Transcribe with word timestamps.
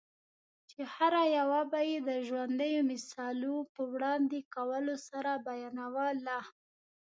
چي 0.69 0.81
هره 0.95 1.23
یوه 1.37 1.61
به 1.71 1.79
یې 1.89 1.97
د 2.09 2.11
ژوندییو 2.27 2.87
مثالو 2.91 3.55
په 3.73 3.81
وړاندي 3.93 4.41
کولو 4.55 4.95
سره 5.07 5.31
بیانوله؛ 5.45 6.39